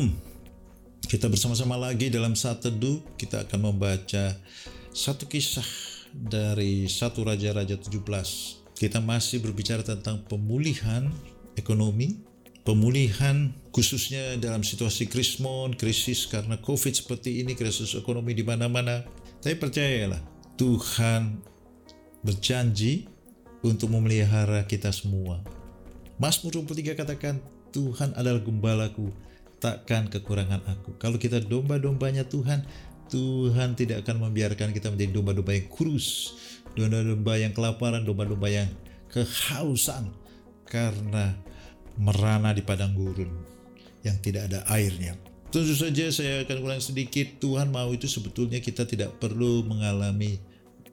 Shalom. 0.00 0.16
Kita 1.04 1.28
bersama-sama 1.28 1.76
lagi 1.76 2.08
dalam 2.08 2.32
saat 2.32 2.64
teduh. 2.64 3.04
Kita 3.20 3.44
akan 3.44 3.68
membaca 3.68 4.32
satu 4.96 5.28
kisah 5.28 5.66
dari 6.08 6.88
satu 6.88 7.20
Raja-Raja 7.20 7.76
17. 7.76 8.00
Kita 8.80 8.96
masih 9.04 9.44
berbicara 9.44 9.84
tentang 9.84 10.24
pemulihan 10.24 11.12
ekonomi, 11.52 12.16
pemulihan 12.64 13.52
khususnya 13.76 14.40
dalam 14.40 14.64
situasi 14.64 15.04
krismon, 15.04 15.76
krisis 15.76 16.24
karena 16.24 16.56
COVID 16.56 16.96
seperti 16.96 17.44
ini, 17.44 17.52
krisis 17.52 17.92
ekonomi 17.92 18.32
di 18.32 18.40
mana-mana. 18.40 19.04
Tapi 19.44 19.52
percayalah, 19.60 20.24
Tuhan 20.56 21.44
berjanji 22.24 23.04
untuk 23.60 23.92
memelihara 23.92 24.64
kita 24.64 24.96
semua. 24.96 25.44
Mazmur 26.16 26.56
23 26.64 26.96
katakan, 26.96 27.36
Tuhan 27.68 28.16
adalah 28.16 28.40
gembalaku, 28.40 29.12
takkan 29.60 30.08
kekurangan 30.08 30.64
aku. 30.66 30.96
Kalau 30.96 31.20
kita 31.20 31.38
domba-dombanya 31.44 32.26
Tuhan, 32.26 32.64
Tuhan 33.12 33.76
tidak 33.76 34.08
akan 34.08 34.26
membiarkan 34.26 34.72
kita 34.72 34.88
menjadi 34.88 35.12
domba-domba 35.14 35.52
yang 35.52 35.68
kurus, 35.68 36.34
domba-domba 36.72 37.32
yang 37.36 37.52
kelaparan, 37.52 38.02
domba-domba 38.02 38.48
yang 38.48 38.68
kehausan 39.12 40.08
karena 40.64 41.36
merana 42.00 42.56
di 42.56 42.64
padang 42.64 42.96
gurun 42.96 43.28
yang 44.00 44.16
tidak 44.24 44.48
ada 44.48 44.64
airnya. 44.72 45.18
Tentu 45.50 45.74
saja 45.74 46.06
saya 46.14 46.46
akan 46.46 46.58
ulang 46.62 46.78
sedikit, 46.78 47.42
Tuhan 47.42 47.74
mau 47.74 47.90
itu 47.90 48.06
sebetulnya 48.06 48.62
kita 48.62 48.86
tidak 48.86 49.18
perlu 49.18 49.66
mengalami 49.66 50.38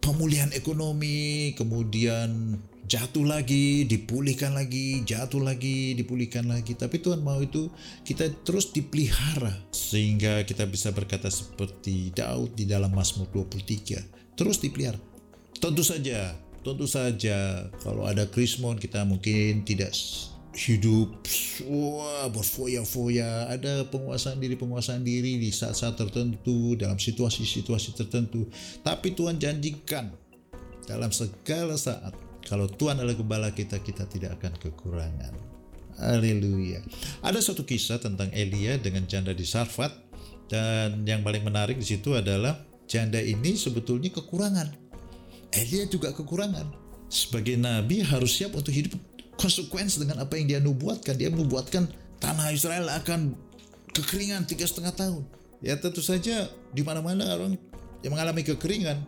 pemulihan 0.02 0.50
ekonomi, 0.58 1.54
kemudian 1.54 2.58
jatuh 2.88 3.28
lagi, 3.28 3.84
dipulihkan 3.84 4.56
lagi, 4.56 5.04
jatuh 5.04 5.44
lagi, 5.44 5.94
dipulihkan 5.94 6.48
lagi. 6.48 6.74
Tapi 6.74 7.04
Tuhan 7.04 7.20
mau 7.20 7.38
itu 7.44 7.68
kita 8.08 8.32
terus 8.48 8.72
dipelihara 8.72 9.52
sehingga 9.76 10.48
kita 10.48 10.64
bisa 10.66 10.96
berkata 10.96 11.28
seperti 11.28 12.16
Daud 12.16 12.56
di 12.56 12.64
dalam 12.64 12.96
Mazmur 12.96 13.28
23. 13.30 14.40
Terus 14.40 14.58
dipelihara. 14.64 14.98
Tentu 15.60 15.84
saja, 15.84 16.32
tentu 16.64 16.88
saja 16.88 17.68
kalau 17.84 18.08
ada 18.08 18.24
krismon 18.32 18.80
kita 18.80 19.04
mungkin 19.04 19.68
tidak 19.68 19.92
hidup 20.58 21.14
wah 21.70 22.26
berfoya-foya 22.34 23.46
ada 23.54 23.86
penguasaan 23.94 24.42
diri 24.42 24.58
penguasaan 24.58 25.06
diri 25.06 25.38
di 25.38 25.54
saat-saat 25.54 26.02
tertentu 26.02 26.74
dalam 26.74 26.98
situasi-situasi 26.98 27.94
tertentu 27.94 28.50
tapi 28.82 29.14
Tuhan 29.14 29.38
janjikan 29.38 30.10
dalam 30.90 31.14
segala 31.14 31.78
saat 31.78 32.27
kalau 32.48 32.72
Tuhan 32.72 32.96
adalah 32.96 33.20
gembala 33.20 33.52
kita, 33.52 33.84
kita 33.84 34.08
tidak 34.08 34.40
akan 34.40 34.56
kekurangan. 34.56 35.36
Haleluya. 36.00 36.80
Ada 37.20 37.44
suatu 37.44 37.68
kisah 37.68 38.00
tentang 38.00 38.32
Elia 38.32 38.80
dengan 38.80 39.04
janda 39.04 39.36
di 39.36 39.44
Sarfat 39.44 39.92
dan 40.48 41.04
yang 41.04 41.28
paling 41.28 41.44
menarik 41.44 41.76
di 41.76 41.84
situ 41.84 42.16
adalah 42.16 42.64
janda 42.88 43.20
ini 43.20 43.60
sebetulnya 43.60 44.16
kekurangan. 44.16 44.72
Elia 45.52 45.92
juga 45.92 46.16
kekurangan. 46.16 46.88
Sebagai 47.12 47.60
nabi 47.60 48.00
harus 48.00 48.40
siap 48.40 48.56
untuk 48.56 48.72
hidup 48.72 48.96
konsekuensi 49.36 50.00
dengan 50.00 50.24
apa 50.24 50.40
yang 50.40 50.48
dia 50.48 50.60
nubuatkan. 50.64 51.20
Dia 51.20 51.28
menubuatkan 51.28 51.92
tanah 52.24 52.48
Israel 52.56 52.88
akan 52.96 53.36
kekeringan 53.92 54.48
tiga 54.48 54.64
setengah 54.64 54.96
tahun. 54.96 55.24
Ya 55.60 55.76
tentu 55.76 56.00
saja 56.00 56.48
di 56.72 56.82
mana-mana 56.86 57.28
orang 57.36 57.60
yang 58.06 58.14
mengalami 58.14 58.46
kekeringan 58.46 59.02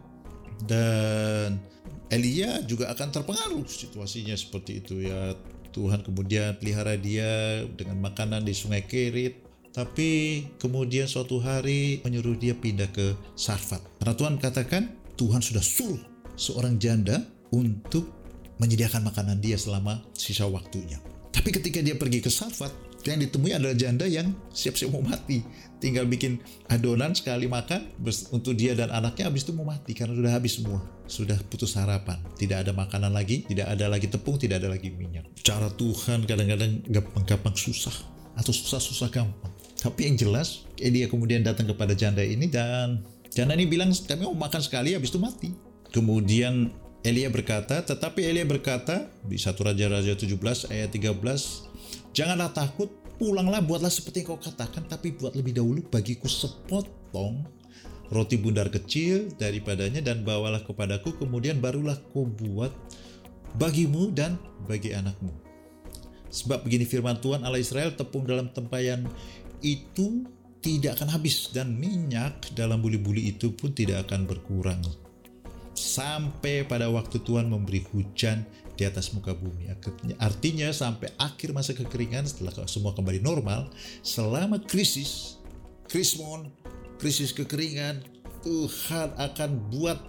dan 0.65 1.61
Elia 2.09 2.65
juga 2.65 2.89
akan 2.89 3.13
terpengaruh 3.13 3.65
situasinya 3.69 4.33
seperti 4.33 4.81
itu 4.81 5.05
ya. 5.05 5.37
Tuhan 5.69 6.01
kemudian 6.01 6.57
pelihara 6.57 6.97
dia 6.97 7.61
dengan 7.77 8.01
makanan 8.01 8.41
di 8.41 8.57
sungai 8.57 8.89
Kerit 8.89 9.45
tapi 9.69 10.43
kemudian 10.57 11.05
suatu 11.05 11.37
hari 11.37 12.01
menyuruh 12.01 12.33
dia 12.33 12.57
pindah 12.57 12.89
ke 12.89 13.13
Sarfat. 13.37 14.01
Karena 14.01 14.13
Tuhan 14.17 14.35
katakan 14.41 14.83
Tuhan 15.13 15.45
sudah 15.45 15.61
suruh 15.61 16.01
seorang 16.33 16.81
janda 16.81 17.21
untuk 17.53 18.09
menyediakan 18.57 19.05
makanan 19.05 19.37
dia 19.39 19.55
selama 19.55 20.01
sisa 20.17 20.49
waktunya. 20.49 20.97
Tapi 21.29 21.53
ketika 21.53 21.79
dia 21.79 21.95
pergi 21.95 22.19
ke 22.19 22.33
Sarfat 22.33 22.73
yang 23.15 23.21
ditemui 23.25 23.51
adalah 23.55 23.75
janda 23.75 24.05
yang 24.05 24.33
siap-siap 24.53 24.93
mau 24.93 25.01
mati. 25.01 25.41
Tinggal 25.79 26.05
bikin 26.05 26.43
adonan 26.67 27.15
sekali 27.15 27.47
makan 27.47 27.87
untuk 28.35 28.51
dia 28.53 28.75
dan 28.75 28.91
anaknya 28.91 29.31
habis 29.31 29.47
itu 29.47 29.55
mau 29.55 29.63
mati 29.63 29.95
karena 29.95 30.13
sudah 30.13 30.31
habis 30.35 30.59
semua. 30.59 30.79
Sudah 31.07 31.39
putus 31.47 31.73
harapan. 31.79 32.19
Tidak 32.35 32.55
ada 32.67 32.75
makanan 32.75 33.15
lagi, 33.15 33.47
tidak 33.47 33.71
ada 33.71 33.87
lagi 33.87 34.11
tepung, 34.11 34.35
tidak 34.35 34.59
ada 34.61 34.75
lagi 34.75 34.91
minyak. 34.91 35.25
Cara 35.41 35.71
Tuhan 35.71 36.27
kadang-kadang 36.27 36.83
gampang-gampang 36.85 37.55
susah 37.55 37.95
atau 38.35 38.51
susah-susah 38.51 39.09
gampang. 39.09 39.51
Tapi 39.79 40.11
yang 40.11 40.19
jelas, 40.19 40.67
dia 40.75 41.07
kemudian 41.07 41.39
datang 41.41 41.71
kepada 41.71 41.95
janda 41.95 42.19
ini 42.19 42.51
dan 42.51 42.99
janda 43.31 43.55
ini 43.55 43.63
bilang 43.63 43.95
kami 43.95 44.27
mau 44.27 44.35
makan 44.35 44.59
sekali 44.59 44.91
habis 44.91 45.15
itu 45.15 45.19
mati. 45.19 45.49
Kemudian 45.95 46.75
Elia 46.99 47.31
berkata, 47.31 47.79
tetapi 47.79 48.27
Elia 48.27 48.43
berkata 48.43 49.07
di 49.23 49.39
satu 49.39 49.63
Raja-Raja 49.63 50.19
17 50.19 50.35
ayat 50.67 50.91
13, 50.91 51.69
Janganlah 52.11 52.51
takut, 52.51 52.91
pulanglah 53.19 53.59
buatlah 53.59 53.91
seperti 53.91 54.23
yang 54.23 54.33
kau 54.33 54.39
katakan, 54.39 54.87
tapi 54.87 55.11
buat 55.11 55.35
lebih 55.35 55.59
dahulu 55.59 55.83
bagiku 55.91 56.31
sepotong 56.31 57.43
roti 58.09 58.39
bundar 58.39 58.71
kecil 58.71 59.29
daripadanya 59.35 59.99
dan 59.99 60.23
bawalah 60.23 60.63
kepadaku, 60.63 61.19
kemudian 61.19 61.59
barulah 61.59 61.99
kau 62.15 62.25
buat 62.25 62.71
bagimu 63.59 64.15
dan 64.15 64.39
bagi 64.65 64.95
anakmu. 64.95 65.29
Sebab 66.31 66.63
begini 66.63 66.87
firman 66.87 67.19
Tuhan 67.19 67.43
Allah 67.43 67.59
Israel, 67.59 67.91
tepung 67.93 68.23
dalam 68.23 68.49
tempayan 68.55 69.03
itu 69.59 70.23
tidak 70.63 70.99
akan 70.99 71.19
habis 71.19 71.51
dan 71.51 71.75
minyak 71.75 72.51
dalam 72.55 72.79
buli-buli 72.79 73.35
itu 73.35 73.51
pun 73.51 73.75
tidak 73.75 74.07
akan 74.07 74.27
berkurang 74.27 74.79
sampai 75.99 76.63
pada 76.63 76.87
waktu 76.87 77.19
Tuhan 77.19 77.51
memberi 77.51 77.83
hujan 77.91 78.47
di 78.79 78.87
atas 78.87 79.11
muka 79.11 79.35
bumi. 79.35 79.67
Artinya 80.15 80.71
sampai 80.71 81.11
akhir 81.19 81.51
masa 81.51 81.75
kekeringan 81.75 82.23
setelah 82.23 82.55
semua 82.71 82.95
kembali 82.95 83.19
normal, 83.19 83.67
selama 83.99 84.63
krisis, 84.63 85.35
krismon, 85.91 86.47
krisis 86.95 87.35
kekeringan, 87.35 87.99
Tuhan 88.39 89.11
akan 89.19 89.49
buat 89.67 89.99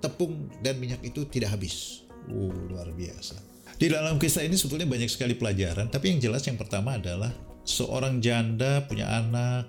tepung 0.00 0.48
dan 0.64 0.80
minyak 0.80 1.04
itu 1.04 1.28
tidak 1.28 1.52
habis. 1.60 2.08
Uh, 2.24 2.48
luar 2.72 2.88
biasa. 2.96 3.36
Di 3.76 3.92
dalam 3.92 4.16
kisah 4.16 4.48
ini 4.48 4.56
sebetulnya 4.56 4.88
banyak 4.88 5.12
sekali 5.12 5.36
pelajaran, 5.36 5.92
tapi 5.92 6.16
yang 6.16 6.24
jelas 6.24 6.40
yang 6.48 6.56
pertama 6.56 6.96
adalah 6.96 7.28
seorang 7.68 8.24
janda 8.24 8.80
punya 8.88 9.04
anak, 9.12 9.68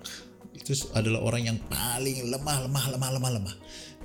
itu 0.56 0.72
adalah 0.96 1.20
orang 1.20 1.52
yang 1.52 1.60
paling 1.68 2.32
lemah, 2.32 2.64
lemah, 2.64 2.86
lemah, 2.96 3.10
lemah, 3.20 3.32
lemah. 3.36 3.56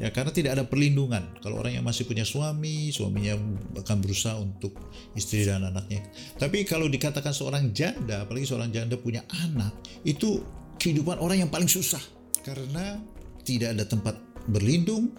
Ya 0.00 0.08
karena 0.08 0.32
tidak 0.32 0.56
ada 0.56 0.64
perlindungan. 0.64 1.36
Kalau 1.44 1.60
orang 1.60 1.76
yang 1.76 1.84
masih 1.84 2.08
punya 2.08 2.24
suami, 2.24 2.88
suaminya 2.88 3.36
akan 3.84 3.96
berusaha 4.00 4.40
untuk 4.40 4.72
istri 5.12 5.44
dan 5.44 5.60
anaknya. 5.60 6.00
Tapi 6.40 6.64
kalau 6.64 6.88
dikatakan 6.88 7.36
seorang 7.36 7.76
janda, 7.76 8.24
apalagi 8.24 8.48
seorang 8.48 8.72
janda 8.72 8.96
punya 8.96 9.20
anak, 9.44 9.76
itu 10.08 10.40
kehidupan 10.80 11.20
orang 11.20 11.44
yang 11.44 11.50
paling 11.52 11.68
susah 11.68 12.00
karena 12.40 12.96
tidak 13.44 13.76
ada 13.76 13.84
tempat 13.84 14.16
berlindung, 14.48 15.12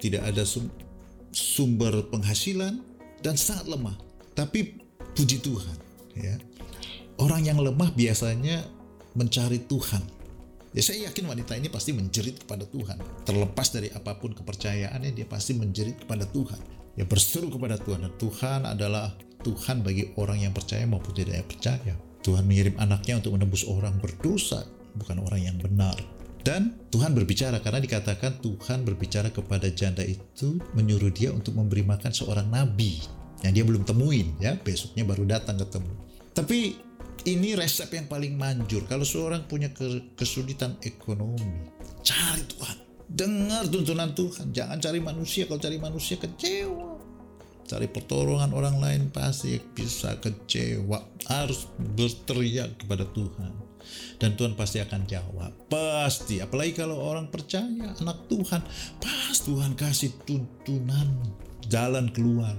tidak 0.00 0.24
ada 0.24 0.48
sumber 1.28 2.08
penghasilan 2.08 2.80
dan 3.20 3.36
sangat 3.36 3.68
lemah. 3.68 4.00
Tapi 4.32 4.80
puji 5.12 5.44
Tuhan, 5.44 5.76
ya. 6.16 6.40
Orang 7.20 7.44
yang 7.44 7.60
lemah 7.60 7.92
biasanya 7.92 8.64
mencari 9.14 9.62
Tuhan 9.68 10.23
Ya 10.74 10.82
saya 10.82 11.06
yakin 11.06 11.30
wanita 11.30 11.54
ini 11.54 11.70
pasti 11.70 11.94
menjerit 11.94 12.42
kepada 12.42 12.66
Tuhan. 12.66 12.98
Terlepas 13.22 13.70
dari 13.70 13.94
apa 13.94 14.18
pun 14.18 14.34
kepercayaannya, 14.34 15.14
dia 15.14 15.22
pasti 15.22 15.54
menjerit 15.54 16.02
kepada 16.02 16.26
Tuhan. 16.26 16.58
Ya 16.98 17.06
berseru 17.06 17.46
kepada 17.46 17.78
Tuhan. 17.78 18.02
Dan 18.02 18.12
Tuhan 18.18 18.60
adalah 18.66 19.14
Tuhan 19.46 19.86
bagi 19.86 20.10
orang 20.18 20.42
yang 20.42 20.50
percaya 20.50 20.82
maupun 20.82 21.14
tidak 21.14 21.46
percaya. 21.46 21.94
Tuhan 22.26 22.42
mengirim 22.42 22.74
anaknya 22.82 23.22
untuk 23.22 23.38
menembus 23.38 23.62
orang 23.70 23.94
berdosa, 24.02 24.66
bukan 24.98 25.22
orang 25.22 25.46
yang 25.46 25.56
benar. 25.62 25.94
Dan 26.42 26.74
Tuhan 26.90 27.14
berbicara 27.14 27.62
karena 27.62 27.78
dikatakan 27.78 28.42
Tuhan 28.42 28.82
berbicara 28.82 29.30
kepada 29.30 29.70
janda 29.70 30.02
itu 30.02 30.60
menyuruh 30.74 31.14
dia 31.14 31.30
untuk 31.32 31.56
memberi 31.56 31.80
makan 31.86 32.12
seorang 32.12 32.50
nabi 32.52 33.00
yang 33.40 33.52
dia 33.56 33.64
belum 33.64 33.84
temuin 33.84 34.36
ya 34.40 34.52
besoknya 34.60 35.08
baru 35.08 35.24
datang 35.24 35.56
ketemu. 35.56 35.92
Tapi 36.36 36.76
ini 37.22 37.54
resep 37.54 37.88
yang 37.94 38.10
paling 38.10 38.34
manjur. 38.34 38.84
Kalau 38.90 39.06
seorang 39.06 39.46
punya 39.46 39.70
kesulitan 40.18 40.76
ekonomi, 40.82 41.70
cari 42.02 42.44
Tuhan. 42.44 42.76
Dengar 43.08 43.64
tuntunan 43.70 44.10
Tuhan. 44.12 44.50
Jangan 44.50 44.78
cari 44.82 44.98
manusia. 44.98 45.46
Kalau 45.46 45.62
cari 45.62 45.78
manusia 45.78 46.18
kecewa. 46.18 46.98
Cari 47.64 47.88
pertolongan 47.88 48.52
orang 48.52 48.76
lain 48.76 49.02
pasti 49.08 49.56
bisa 49.56 50.18
kecewa. 50.20 51.00
Harus 51.30 51.70
berteriak 51.78 52.76
kepada 52.82 53.08
Tuhan. 53.08 53.52
Dan 54.18 54.36
Tuhan 54.36 54.58
pasti 54.58 54.80
akan 54.80 55.04
jawab. 55.08 55.52
Pasti. 55.70 56.40
Apalagi 56.40 56.76
kalau 56.76 57.00
orang 57.00 57.30
percaya, 57.30 57.94
anak 58.00 58.28
Tuhan. 58.28 58.60
Pas 59.00 59.36
Tuhan 59.40 59.76
kasih 59.78 60.12
tuntunan 60.26 61.08
jalan 61.68 62.10
keluar. 62.10 62.54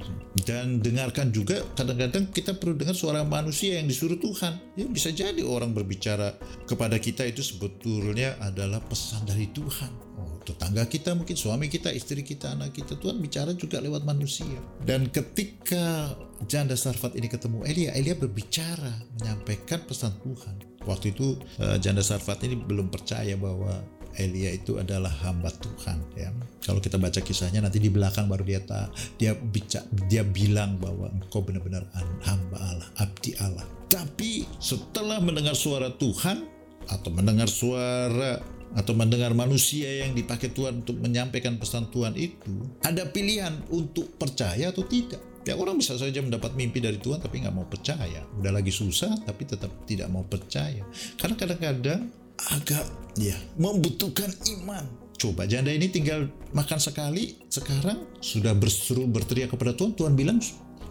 Dan 0.45 0.83
dengarkan 0.83 1.33
juga 1.33 1.65
kadang-kadang 1.73 2.29
kita 2.29 2.53
perlu 2.55 2.77
dengar 2.77 2.93
suara 2.93 3.25
manusia 3.25 3.81
yang 3.81 3.89
disuruh 3.89 4.19
Tuhan. 4.19 4.77
Ya 4.77 4.85
bisa 4.85 5.09
jadi 5.09 5.41
orang 5.41 5.73
berbicara 5.73 6.37
kepada 6.69 7.01
kita 7.01 7.25
itu 7.25 7.41
sebetulnya 7.41 8.37
adalah 8.41 8.83
pesan 8.83 9.25
dari 9.25 9.49
Tuhan. 9.49 9.91
Oh 10.15 10.35
tetangga 10.45 10.85
kita 10.85 11.17
mungkin 11.17 11.33
suami 11.33 11.65
kita 11.67 11.89
istri 11.89 12.21
kita 12.21 12.53
anak 12.53 12.77
kita 12.77 12.95
Tuhan 13.01 13.17
bicara 13.17 13.51
juga 13.57 13.81
lewat 13.81 14.05
manusia. 14.05 14.61
Dan 14.85 15.09
ketika 15.09 16.13
janda 16.45 16.77
Sarfat 16.77 17.17
ini 17.17 17.25
ketemu 17.25 17.65
Elia 17.65 17.91
Elia 17.97 18.13
berbicara 18.13 18.93
menyampaikan 19.19 19.81
pesan 19.89 20.13
Tuhan. 20.21 20.55
Waktu 20.85 21.17
itu 21.17 21.41
eh, 21.57 21.81
janda 21.81 22.05
Sarfat 22.05 22.45
ini 22.45 22.61
belum 22.61 22.93
percaya 22.93 23.33
bahwa 23.33 23.81
Elia 24.15 24.55
itu 24.55 24.79
adalah 24.79 25.11
hamba 25.23 25.51
Tuhan 25.51 25.99
ya. 26.15 26.31
Kalau 26.63 26.79
kita 26.81 26.97
baca 26.97 27.19
kisahnya 27.19 27.61
nanti 27.61 27.77
di 27.77 27.91
belakang 27.91 28.25
baru 28.25 28.43
dia 28.47 28.61
ta, 28.63 28.89
dia 29.19 29.35
bicara 29.35 29.85
dia 30.07 30.23
bilang 30.25 30.79
bahwa 30.79 31.11
engkau 31.11 31.43
benar-benar 31.43 31.85
hamba 32.25 32.57
Allah, 32.57 32.89
abdi 32.99 33.35
Allah. 33.37 33.65
Tapi 33.91 34.47
setelah 34.57 35.21
mendengar 35.21 35.53
suara 35.53 35.93
Tuhan 35.93 36.47
atau 36.89 37.09
mendengar 37.13 37.49
suara 37.49 38.41
atau 38.75 38.91
mendengar 38.91 39.31
manusia 39.31 40.03
yang 40.03 40.11
dipakai 40.11 40.51
Tuhan 40.51 40.83
untuk 40.83 40.99
menyampaikan 40.99 41.55
pesan 41.55 41.87
Tuhan 41.93 42.17
itu, 42.17 42.65
ada 42.83 43.07
pilihan 43.07 43.55
untuk 43.71 44.17
percaya 44.19 44.73
atau 44.73 44.83
tidak. 44.83 45.21
Ya 45.45 45.53
orang 45.53 45.77
bisa 45.77 45.93
saja 45.93 46.25
mendapat 46.25 46.57
mimpi 46.57 46.81
dari 46.81 46.97
Tuhan 46.97 47.21
tapi 47.21 47.45
nggak 47.45 47.53
mau 47.53 47.69
percaya. 47.69 48.25
Udah 48.41 48.49
lagi 48.49 48.73
susah 48.73 49.13
tapi 49.29 49.45
tetap 49.45 49.69
tidak 49.85 50.09
mau 50.09 50.25
percaya. 50.25 50.81
Karena 51.21 51.37
kadang-kadang 51.37 52.09
agak 52.51 52.85
ya 53.19 53.35
membutuhkan 53.55 54.31
iman. 54.59 54.85
Coba 55.15 55.47
janda 55.47 55.71
ini 55.71 55.87
tinggal 55.87 56.27
makan 56.51 56.77
sekali, 56.77 57.39
sekarang 57.47 58.03
sudah 58.19 58.51
berseru 58.51 59.07
berteriak 59.07 59.55
kepada 59.55 59.71
Tuhan, 59.71 59.95
Tuhan 59.95 60.13
bilang 60.13 60.43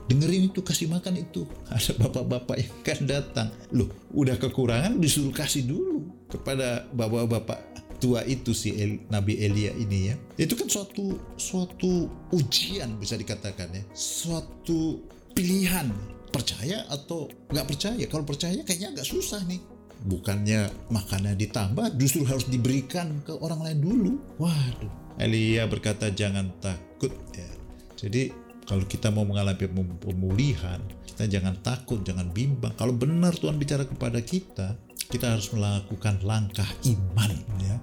dengerin 0.09 0.49
itu 0.49 0.61
kasih 0.65 0.89
makan 0.89 1.21
itu. 1.21 1.45
Ada 1.75 1.97
bapak-bapak 2.01 2.57
yang 2.57 2.73
akan 2.81 3.01
datang. 3.05 3.49
Loh 3.77 3.89
udah 4.17 4.41
kekurangan 4.41 4.97
disuruh 4.97 5.33
kasih 5.33 5.69
dulu 5.69 6.09
kepada 6.29 6.89
bapak-bapak 6.97 7.75
tua 8.01 8.21
itu 8.27 8.53
si 8.53 8.75
El, 8.75 9.01
Nabi 9.09 9.41
Elia 9.41 9.73
ini 9.77 10.13
ya. 10.13 10.15
Itu 10.37 10.57
kan 10.57 10.69
suatu 10.69 11.21
suatu 11.37 12.09
ujian 12.33 12.97
bisa 12.97 13.17
dikatakan 13.17 13.73
ya. 13.73 13.83
Suatu 13.93 15.05
pilihan 15.37 15.93
percaya 16.33 16.85
atau 16.89 17.29
nggak 17.53 17.67
percaya. 17.69 18.05
Kalau 18.09 18.25
percaya 18.25 18.61
kayaknya 18.65 18.97
agak 18.99 19.07
susah 19.09 19.41
nih 19.45 19.74
bukannya 20.05 20.69
makannya 20.93 21.39
ditambah 21.39 21.97
justru 21.97 22.27
harus 22.29 22.51
diberikan 22.51 23.23
ke 23.25 23.33
orang 23.39 23.65
lain 23.65 23.79
dulu. 23.81 24.13
Waduh. 24.43 24.93
Elia 25.17 25.65
berkata 25.71 26.11
jangan 26.11 26.51
takut 26.59 27.15
ya. 27.33 27.51
Jadi 27.95 28.35
kalau 28.67 28.85
kita 28.85 29.15
mau 29.15 29.23
mengalami 29.23 29.65
pemulihan 30.03 30.81
kita 31.07 31.31
jangan 31.31 31.55
takut 31.63 32.03
jangan 32.03 32.27
bimbang. 32.35 32.75
Kalau 32.75 32.91
benar 32.91 33.33
Tuhan 33.39 33.55
bicara 33.55 33.87
kepada 33.87 34.19
kita 34.19 34.75
kita 35.09 35.31
harus 35.31 35.53
melakukan 35.55 36.19
langkah 36.27 36.67
iman 36.85 37.33
ya. 37.63 37.77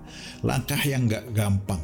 Langkah 0.44 0.82
yang 0.84 1.08
nggak 1.08 1.32
gampang. 1.32 1.80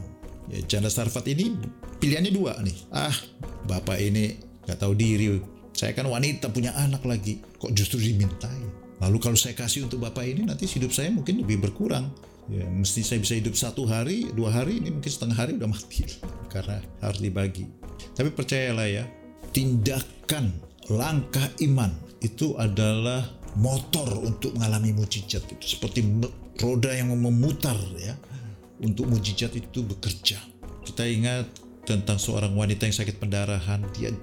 Ya 0.51 0.59
janda 0.67 0.91
sarfat 0.91 1.27
ini 1.31 1.55
pilihannya 2.03 2.31
dua 2.35 2.59
nih. 2.59 2.77
Ah 2.91 3.15
bapak 3.63 3.97
ini 4.03 4.35
nggak 4.67 4.77
tahu 4.77 4.93
diri. 4.93 5.39
Saya 5.71 5.93
kan 5.93 6.09
wanita 6.09 6.51
punya 6.51 6.75
anak 6.75 7.05
lagi. 7.07 7.39
Kok 7.39 7.71
justru 7.71 8.01
dimintai 8.01 8.86
Lalu 8.97 9.17
kalau 9.21 9.37
saya 9.37 9.53
kasih 9.53 9.85
untuk 9.85 10.01
Bapak 10.01 10.25
ini 10.25 10.47
nanti 10.47 10.65
hidup 10.65 10.89
saya 10.89 11.13
mungkin 11.13 11.41
lebih 11.41 11.61
berkurang. 11.61 12.09
Ya, 12.47 12.63
mesti 12.63 13.03
saya 13.03 13.19
bisa 13.19 13.35
hidup 13.35 13.59
satu 13.59 13.83
hari, 13.83 14.31
dua 14.31 14.55
hari, 14.55 14.79
ini 14.79 14.89
mungkin 14.95 15.11
setengah 15.11 15.35
hari 15.35 15.59
udah 15.59 15.67
mati 15.67 16.07
karena 16.53 16.79
harus 17.03 17.19
dibagi. 17.19 17.67
Tapi 18.15 18.31
percayalah 18.31 18.87
ya, 18.87 19.03
tindakan 19.51 20.55
langkah 20.87 21.43
iman 21.67 21.91
itu 22.23 22.55
adalah 22.55 23.27
motor 23.59 24.07
untuk 24.23 24.55
mengalami 24.55 24.95
mujizat 24.95 25.43
itu 25.49 25.65
seperti 25.75 26.05
roda 26.61 26.93
yang 26.93 27.11
memutar 27.13 27.75
ya 27.99 28.15
untuk 28.79 29.11
mujizat 29.11 29.51
itu 29.53 29.83
bekerja. 29.83 30.39
Kita 30.87 31.03
ingat 31.03 31.45
tentang 31.83 32.15
seorang 32.15 32.55
wanita 32.55 32.87
yang 32.87 32.95
sakit 32.95 33.19
pendarahan, 33.19 33.83
dia 33.91 34.13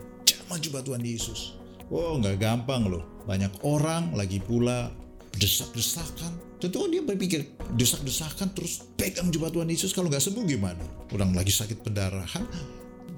jubah 0.54 0.86
Tuhan 0.86 1.02
Yesus. 1.02 1.58
Oh 1.92 2.16
nggak 2.20 2.40
gampang 2.40 2.88
loh 2.88 3.04
banyak 3.24 3.52
orang 3.64 4.12
lagi 4.12 4.40
pula 4.40 4.92
desak-desakan. 5.36 6.32
Tentu 6.62 6.86
kan 6.86 6.90
dia 6.92 7.02
berpikir 7.04 7.40
desak-desakan 7.76 8.54
terus 8.56 8.86
pegang 8.96 9.28
jubah 9.28 9.52
Tuhan 9.52 9.68
Yesus 9.68 9.92
kalau 9.92 10.08
nggak 10.08 10.22
sembuh 10.22 10.44
gimana? 10.46 10.80
Orang 11.12 11.36
lagi 11.36 11.52
sakit 11.52 11.84
pendarahan, 11.84 12.44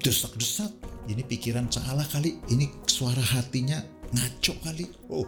desak-desak. 0.01 0.71
Ini 1.07 1.23
pikiran 1.23 1.71
salah 1.71 2.03
kali, 2.03 2.43
ini 2.51 2.67
suara 2.83 3.23
hatinya 3.23 3.79
ngaco 4.11 4.53
kali. 4.59 4.85
Oh, 5.07 5.23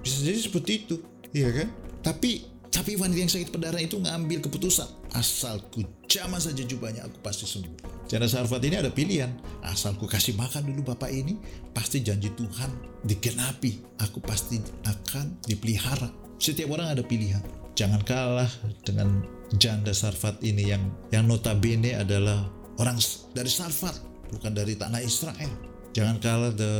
bisa 0.00 0.24
jadi 0.24 0.40
seperti 0.40 0.72
itu, 0.86 0.96
iya 1.36 1.52
kan? 1.52 1.68
Tapi 2.00 2.57
tapi 2.68 3.00
wanita 3.00 3.18
yang 3.18 3.32
sakit 3.32 3.48
pendarahan 3.48 3.84
itu 3.88 3.96
ngambil 3.96 4.44
keputusan. 4.44 4.88
Asalku 5.16 5.84
jamah 6.04 6.40
saja 6.40 6.60
jubahnya, 6.60 7.08
aku 7.08 7.18
pasti 7.24 7.48
sembuh. 7.48 8.04
Janda 8.08 8.28
Sarfat 8.28 8.64
ini 8.64 8.76
ada 8.76 8.92
pilihan. 8.92 9.28
Asalku 9.64 10.08
kasih 10.08 10.36
makan 10.36 10.68
dulu 10.72 10.92
bapak 10.92 11.12
ini, 11.12 11.36
pasti 11.72 12.04
janji 12.04 12.32
Tuhan 12.32 12.68
digenapi. 13.04 14.00
Aku 14.04 14.20
pasti 14.20 14.60
akan 14.84 15.40
dipelihara. 15.44 16.08
Setiap 16.40 16.72
orang 16.76 16.96
ada 16.96 17.02
pilihan. 17.04 17.40
Jangan 17.76 18.00
kalah 18.04 18.48
dengan 18.84 19.24
janda 19.56 19.92
Sarfat 19.96 20.40
ini 20.44 20.68
yang 20.68 20.82
yang 21.08 21.24
notabene 21.24 21.96
adalah 21.96 22.48
orang 22.80 23.00
dari 23.32 23.48
Sarfat, 23.48 23.96
bukan 24.32 24.52
dari 24.52 24.76
tanah 24.76 25.00
Israel. 25.00 25.52
Jangan 25.96 26.16
kalah 26.20 26.52
de, 26.52 26.70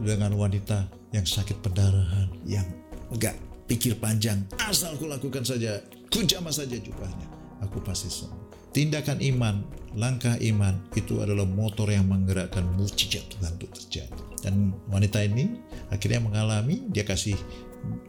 dengan 0.00 0.32
wanita 0.32 0.88
yang 1.12 1.28
sakit 1.28 1.60
pendarahan, 1.60 2.28
yang 2.48 2.66
enggak 3.12 3.36
pikir 3.66 3.98
panjang. 3.98 4.46
Asalku 4.62 5.10
lakukan 5.10 5.42
saja, 5.42 5.82
ku 6.08 6.22
jamah 6.22 6.54
saja 6.54 6.78
jubahnya. 6.78 7.26
Aku 7.66 7.82
pasti 7.82 8.08
sembuh. 8.08 8.70
Tindakan 8.70 9.24
iman, 9.24 9.56
langkah 9.96 10.36
iman 10.36 10.76
itu 10.92 11.24
adalah 11.24 11.48
motor 11.48 11.88
yang 11.88 12.04
menggerakkan 12.06 12.68
mujizat 12.76 13.24
Tuhan 13.32 13.56
untuk 13.56 13.72
terjadi. 13.72 14.22
Dan 14.44 14.76
wanita 14.92 15.24
ini 15.24 15.56
akhirnya 15.88 16.20
mengalami, 16.20 16.84
dia 16.92 17.08
kasih 17.08 17.40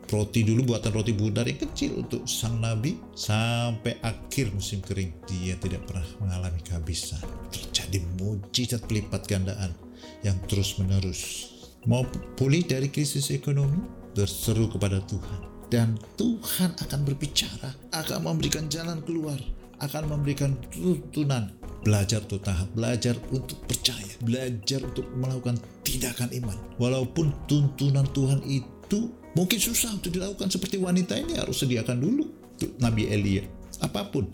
roti 0.07 0.47
dulu 0.47 0.73
buatan 0.73 0.91
roti 0.95 1.11
bundar 1.11 1.43
yang 1.45 1.59
kecil 1.59 1.99
untuk 1.99 2.23
sang 2.23 2.63
nabi 2.63 2.95
sampai 3.13 3.99
akhir 3.99 4.55
musim 4.55 4.79
kering 4.79 5.11
dia 5.27 5.59
tidak 5.59 5.83
pernah 5.83 6.07
mengalami 6.23 6.59
kehabisan 6.63 7.19
terjadi 7.51 7.99
mujizat 8.15 8.81
pelipat 8.87 9.27
gandaan 9.27 9.75
yang 10.23 10.39
terus 10.47 10.79
menerus 10.79 11.51
mau 11.83 12.07
pulih 12.39 12.63
dari 12.63 12.87
krisis 12.87 13.29
ekonomi 13.35 13.83
berseru 14.15 14.71
kepada 14.71 15.03
Tuhan 15.03 15.46
dan 15.67 15.99
Tuhan 16.15 16.75
akan 16.79 16.99
berbicara 17.03 17.75
akan 17.91 18.19
memberikan 18.23 18.71
jalan 18.71 19.03
keluar 19.03 19.37
akan 19.77 20.09
memberikan 20.09 20.57
tuntunan 20.73 21.53
belajar 21.85 22.25
untuk 22.25 22.41
tahap, 22.41 22.67
belajar 22.73 23.15
untuk 23.29 23.61
percaya, 23.69 24.13
belajar 24.25 24.81
untuk 24.83 25.05
melakukan 25.15 25.55
tindakan 25.85 26.29
iman. 26.43 26.57
Walaupun 26.81 27.31
tuntunan 27.45 28.03
Tuhan 28.11 28.41
itu 28.43 29.13
mungkin 29.37 29.59
susah 29.61 29.95
untuk 29.95 30.11
dilakukan 30.17 30.49
seperti 30.49 30.81
wanita 30.81 31.13
ini 31.15 31.37
harus 31.37 31.61
sediakan 31.61 31.97
dulu 32.01 32.25
untuk 32.57 32.71
Nabi 32.81 33.07
Elia. 33.07 33.45
Apa 33.79 34.09
pun 34.09 34.27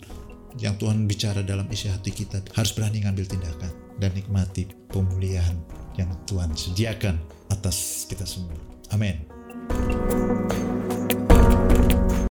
yang 0.56 0.80
Tuhan 0.80 1.04
bicara 1.04 1.44
dalam 1.44 1.68
isi 1.68 1.92
hati 1.92 2.10
kita 2.14 2.40
harus 2.56 2.72
berani 2.72 3.04
ngambil 3.04 3.26
tindakan 3.28 3.72
dan 4.00 4.10
nikmati 4.16 4.66
pemulihan 4.90 5.54
yang 5.94 6.10
Tuhan 6.26 6.50
sediakan 6.56 7.20
atas 7.52 8.08
kita 8.10 8.26
semua. 8.26 8.56
Amin. 8.90 9.22